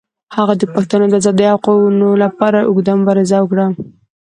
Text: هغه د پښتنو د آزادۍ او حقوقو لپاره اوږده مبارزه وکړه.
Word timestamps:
هغه 0.35 0.53
د 0.57 0.63
پښتنو 0.73 1.05
د 1.09 1.13
آزادۍ 1.21 1.45
او 1.51 1.57
حقوقو 1.63 2.09
لپاره 2.23 2.59
اوږده 2.69 2.93
مبارزه 2.99 3.37
وکړه. 3.41 3.65